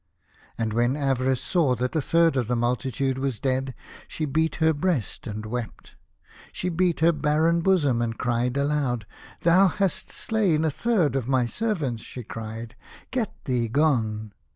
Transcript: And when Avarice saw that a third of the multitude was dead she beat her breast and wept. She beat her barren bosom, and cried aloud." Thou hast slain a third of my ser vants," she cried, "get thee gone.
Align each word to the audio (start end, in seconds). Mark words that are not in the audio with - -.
And 0.57 0.73
when 0.73 0.95
Avarice 0.97 1.43
saw 1.43 1.75
that 1.75 1.95
a 1.95 2.01
third 2.01 2.35
of 2.35 2.47
the 2.47 2.55
multitude 2.55 3.19
was 3.19 3.37
dead 3.37 3.75
she 4.07 4.25
beat 4.25 4.55
her 4.55 4.73
breast 4.73 5.27
and 5.27 5.45
wept. 5.45 5.93
She 6.51 6.69
beat 6.69 7.01
her 7.01 7.11
barren 7.11 7.61
bosom, 7.61 8.01
and 8.01 8.17
cried 8.17 8.57
aloud." 8.57 9.05
Thou 9.43 9.67
hast 9.67 10.11
slain 10.11 10.65
a 10.65 10.71
third 10.71 11.15
of 11.15 11.27
my 11.27 11.45
ser 11.45 11.75
vants," 11.75 12.01
she 12.01 12.23
cried, 12.23 12.75
"get 13.11 13.31
thee 13.45 13.67
gone. 13.67 14.33